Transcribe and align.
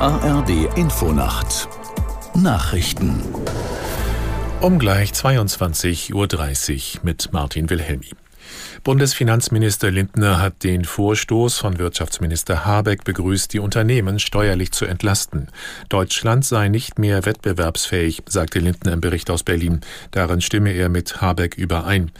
ARD 0.00 0.78
Infonacht 0.78 1.68
Nachrichten 2.34 3.22
um 4.62 4.78
gleich 4.78 5.10
22.30 5.10 6.14
Uhr 6.14 7.00
mit 7.02 7.30
Martin 7.34 7.68
Wilhelmi. 7.68 8.08
Bundesfinanzminister 8.82 9.90
Lindner 9.90 10.40
hat 10.40 10.64
den 10.64 10.84
Vorstoß 10.84 11.58
von 11.58 11.78
Wirtschaftsminister 11.78 12.64
Habeck 12.64 13.04
begrüßt, 13.04 13.52
die 13.52 13.58
Unternehmen 13.58 14.18
steuerlich 14.18 14.72
zu 14.72 14.86
entlasten. 14.86 15.48
Deutschland 15.88 16.44
sei 16.44 16.68
nicht 16.68 16.98
mehr 16.98 17.26
wettbewerbsfähig, 17.26 18.22
sagte 18.26 18.58
Lindner 18.58 18.92
im 18.92 19.00
Bericht 19.00 19.30
aus 19.30 19.42
Berlin. 19.42 19.80
Darin 20.12 20.40
stimme 20.40 20.72
er 20.72 20.88
mit 20.88 21.20
Habeck 21.20 21.56
überein. 21.56 22.10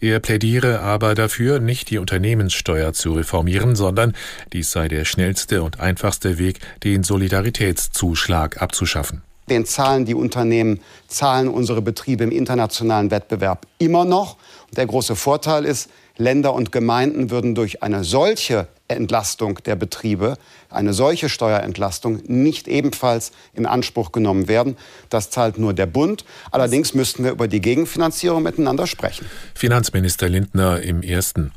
Er 0.00 0.20
plädiere 0.20 0.80
aber 0.80 1.14
dafür, 1.14 1.60
nicht 1.60 1.90
die 1.90 1.98
Unternehmenssteuer 1.98 2.92
zu 2.92 3.12
reformieren, 3.14 3.74
sondern 3.74 4.14
dies 4.52 4.70
sei 4.70 4.88
der 4.88 5.04
schnellste 5.04 5.62
und 5.62 5.80
einfachste 5.80 6.38
Weg, 6.38 6.60
den 6.84 7.02
Solidaritätszuschlag 7.02 8.60
abzuschaffen. 8.60 9.22
Den 9.50 9.66
zahlen 9.66 10.04
die 10.04 10.14
Unternehmen, 10.14 10.80
zahlen 11.08 11.48
unsere 11.48 11.82
Betriebe 11.82 12.24
im 12.24 12.30
internationalen 12.30 13.10
Wettbewerb 13.10 13.66
immer 13.78 14.04
noch. 14.04 14.36
Der 14.76 14.86
große 14.86 15.16
Vorteil 15.16 15.64
ist, 15.64 15.90
Länder 16.16 16.54
und 16.54 16.70
Gemeinden 16.70 17.30
würden 17.30 17.54
durch 17.54 17.82
eine 17.82 18.04
solche 18.04 18.68
Entlastung 18.88 19.58
der 19.64 19.76
Betriebe, 19.76 20.36
eine 20.68 20.92
solche 20.92 21.28
Steuerentlastung 21.28 22.20
nicht 22.26 22.68
ebenfalls 22.68 23.32
in 23.54 23.66
Anspruch 23.66 24.12
genommen 24.12 24.46
werden. 24.46 24.76
Das 25.08 25.30
zahlt 25.30 25.58
nur 25.58 25.72
der 25.72 25.86
Bund. 25.86 26.24
Allerdings 26.50 26.94
müssten 26.94 27.24
wir 27.24 27.32
über 27.32 27.48
die 27.48 27.60
Gegenfinanzierung 27.60 28.42
miteinander 28.42 28.86
sprechen. 28.86 29.26
Finanzminister 29.54 30.28
Lindner 30.28 30.80
im 30.82 31.02
ersten. 31.02 31.52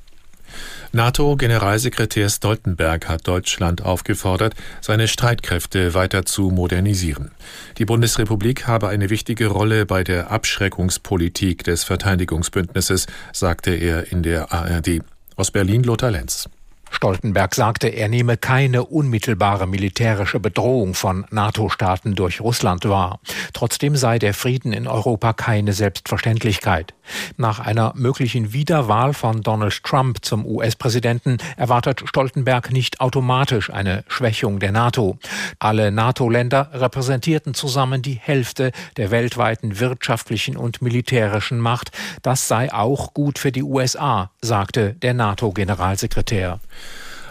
NATO-Generalsekretär 0.92 2.30
Stoltenberg 2.30 3.08
hat 3.08 3.28
Deutschland 3.28 3.82
aufgefordert, 3.82 4.54
seine 4.82 5.08
Streitkräfte 5.08 5.94
weiter 5.94 6.26
zu 6.26 6.50
modernisieren. 6.50 7.32
Die 7.78 7.86
Bundesrepublik 7.86 8.68
habe 8.68 8.90
eine 8.90 9.10
wichtige 9.10 9.48
Rolle 9.48 9.86
bei 9.86 10.04
der 10.04 10.32
Abschreckungspolitik 10.32 11.64
des 11.64 11.84
Verteidigungsbündnisses, 11.84 13.08
sagte 13.32 13.72
er 13.72 14.12
in 14.12 14.24
der 14.24 14.52
ARD. 14.52 15.02
Aus 15.36 15.52
Berlin 15.52 15.84
Lothar 15.84 16.12
Lenz. 16.12 16.48
Stoltenberg 16.94 17.56
sagte, 17.56 17.88
er 17.90 18.08
nehme 18.08 18.38
keine 18.38 18.86
unmittelbare 18.86 19.68
militärische 19.68 20.40
Bedrohung 20.40 20.94
von 20.94 21.26
NATO-Staaten 21.32 22.16
durch 22.16 22.40
Russland 22.40 22.88
wahr. 22.88 23.20
Trotzdem 23.54 23.96
sei 23.96 24.20
der 24.20 24.34
Frieden 24.34 24.74
in 24.74 24.88
Europa 24.88 25.34
keine 25.34 25.74
Selbstverständlichkeit. 25.74 26.94
Nach 27.36 27.60
einer 27.60 27.94
möglichen 27.96 28.54
Wiederwahl 28.54 29.14
von 29.14 29.42
Donald 29.42 29.84
Trump 29.84 30.24
zum 30.24 30.46
US-Präsidenten 30.46 31.38
erwartet 31.58 32.04
Stoltenberg 32.06 32.72
nicht 32.72 33.02
automatisch 33.02 33.70
eine 33.70 34.04
Schwächung 34.08 34.60
der 34.60 34.72
NATO. 34.72 35.18
Alle 35.60 35.92
NATO-Länder 35.92 36.70
repräsentierten 36.74 37.54
zusammen 37.54 38.02
die 38.02 38.20
Hälfte 38.22 38.72
der 38.98 39.12
weltweiten 39.12 39.80
wirtschaftlichen 39.80 40.56
und 40.56 40.82
militärischen 40.82 41.60
Macht. 41.60 41.92
Das 42.22 42.48
sei 42.48 42.72
auch 42.72 43.14
gut 43.14 43.40
für 43.40 43.52
die 43.52 43.64
USA, 43.64 44.32
sagte 44.42 44.94
der 44.94 45.14
NATO-Generalsekretär. 45.14 46.60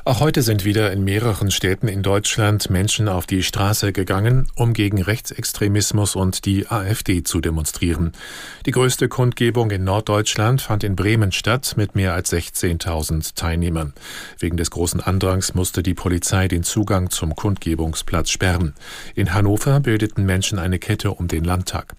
Auch 0.04 0.18
heute 0.18 0.42
sind 0.42 0.64
wieder 0.64 0.90
in 0.90 1.04
mehreren 1.04 1.52
Städten 1.52 1.86
in 1.86 2.02
Deutschland 2.02 2.70
Menschen 2.70 3.08
auf 3.08 3.24
die 3.24 3.44
Straße 3.44 3.92
gegangen, 3.92 4.48
um 4.56 4.72
gegen 4.72 5.00
Rechtsextremismus 5.00 6.16
und 6.16 6.44
die 6.44 6.66
AfD 6.66 7.22
zu 7.22 7.40
demonstrieren. 7.40 8.10
Die 8.66 8.72
größte 8.72 9.08
Kundgebung 9.08 9.70
in 9.70 9.84
Norddeutschland 9.84 10.60
fand 10.60 10.82
in 10.82 10.96
Bremen 10.96 11.30
statt 11.30 11.74
mit 11.76 11.94
mehr 11.94 12.14
als 12.14 12.32
16.000 12.32 13.36
Teilnehmern. 13.36 13.92
Wegen 14.40 14.56
des 14.56 14.72
großen 14.72 15.00
Andrangs 15.00 15.54
musste 15.54 15.84
die 15.84 15.94
Polizei 15.94 16.48
den 16.48 16.64
Zugang 16.64 17.10
zum 17.10 17.36
Kundgebungsplatz 17.36 18.30
sperren. 18.30 18.74
In 19.14 19.32
Hannover 19.32 19.78
bildeten 19.78 20.26
Menschen 20.26 20.58
eine 20.58 20.80
Kette 20.80 21.12
um 21.12 21.28
den 21.28 21.44
Landtag. 21.44 21.94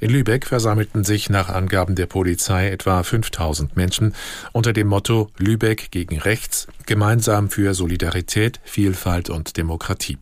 In 0.00 0.10
Lübeck 0.10 0.46
versammelten 0.46 1.04
sich 1.04 1.30
nach 1.30 1.48
Angaben 1.48 1.94
der 1.94 2.06
Polizei 2.06 2.68
etwa 2.70 3.02
5000 3.02 3.76
Menschen 3.76 4.14
unter 4.52 4.72
dem 4.72 4.88
Motto 4.88 5.30
Lübeck 5.38 5.90
gegen 5.90 6.18
rechts, 6.18 6.66
gemeinsam 6.86 7.50
für 7.50 7.74
Solidarität, 7.74 8.60
Vielfalt 8.64 9.30
und 9.30 9.56
Demokratie. 9.56 10.18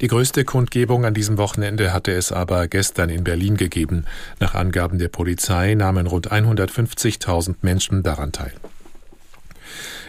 Die 0.00 0.08
größte 0.08 0.44
Kundgebung 0.44 1.04
an 1.04 1.14
diesem 1.14 1.38
Wochenende 1.38 1.92
hatte 1.92 2.12
es 2.12 2.32
aber 2.32 2.68
gestern 2.68 3.10
in 3.10 3.24
Berlin 3.24 3.56
gegeben. 3.56 4.04
Nach 4.40 4.54
Angaben 4.54 4.98
der 4.98 5.08
Polizei 5.08 5.74
nahmen 5.74 6.06
rund 6.06 6.32
150.000 6.32 7.56
Menschen 7.62 8.02
daran 8.02 8.32
teil. 8.32 8.52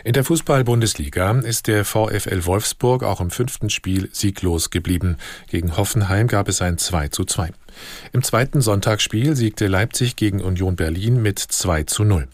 In 0.05 0.11
der 0.11 0.25
Fußball-Bundesliga 0.25 1.31
ist 1.39 1.67
der 1.67 1.85
VfL 1.85 2.45
Wolfsburg 2.45 3.03
auch 3.03 3.21
im 3.21 3.31
fünften 3.31 3.69
Spiel 3.69 4.09
sieglos 4.11 4.69
geblieben. 4.69 5.17
Gegen 5.47 5.77
Hoffenheim 5.77 6.27
gab 6.27 6.49
es 6.49 6.61
ein 6.61 6.77
2 6.77 7.07
zu 7.07 7.23
2. 7.23 7.51
Im 8.11 8.23
zweiten 8.23 8.61
Sonntagsspiel 8.61 9.35
siegte 9.35 9.67
Leipzig 9.67 10.15
gegen 10.15 10.41
Union 10.41 10.75
Berlin 10.75 11.21
mit 11.21 11.39
2 11.39 11.83
zu 11.83 12.03
0. 12.03 12.27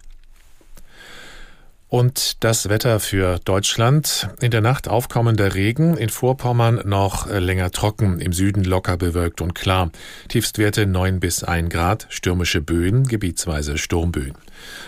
Und 1.89 2.44
das 2.44 2.69
Wetter 2.69 3.00
für 3.00 3.39
Deutschland. 3.45 4.29
In 4.41 4.51
der 4.51 4.61
Nacht 4.61 4.88
aufkommender 4.88 5.55
Regen, 5.55 5.97
in 5.97 6.09
Vorpommern 6.09 6.81
noch 6.85 7.28
länger 7.28 7.72
trocken, 7.72 8.19
im 8.19 8.31
Süden 8.31 8.63
locker 8.63 8.95
bewölkt 8.95 9.41
und 9.41 9.55
klar. 9.55 9.89
Tiefstwerte 10.28 10.85
9 10.85 11.19
bis 11.19 11.44
1 11.44 11.73
Grad, 11.73 12.05
stürmische 12.09 12.61
Böen, 12.61 13.07
gebietsweise 13.07 13.79
Sturmböen. 13.79 14.35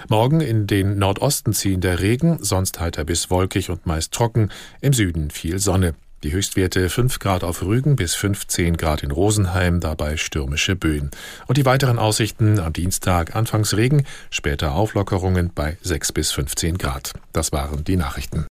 Morgen 0.09 0.41
in 0.41 0.67
den 0.67 0.99
Nordosten 0.99 1.53
ziehen 1.53 1.81
der 1.81 2.01
Regen, 2.01 2.37
sonst 2.39 2.79
heiter 2.79 3.03
bis 3.03 3.31
wolkig 3.31 3.71
und 3.71 3.87
meist 3.87 4.13
trocken, 4.13 4.51
im 4.79 4.93
Süden 4.93 5.31
viel 5.31 5.57
Sonne. 5.57 5.95
Die 6.23 6.31
Höchstwerte 6.31 6.87
5 6.89 7.17
Grad 7.17 7.43
auf 7.43 7.63
Rügen 7.63 7.95
bis 7.95 8.13
15 8.13 8.77
Grad 8.77 9.01
in 9.01 9.09
Rosenheim, 9.09 9.79
dabei 9.79 10.17
stürmische 10.17 10.75
Böen. 10.75 11.09
Und 11.47 11.57
die 11.57 11.65
weiteren 11.65 11.97
Aussichten 11.97 12.59
am 12.59 12.73
Dienstag 12.73 13.35
anfangs 13.35 13.75
Regen, 13.75 14.05
später 14.29 14.75
Auflockerungen 14.75 15.51
bei 15.53 15.77
6 15.81 16.11
bis 16.11 16.31
15 16.31 16.77
Grad. 16.77 17.13
Das 17.33 17.51
waren 17.51 17.83
die 17.83 17.95
Nachrichten. 17.95 18.45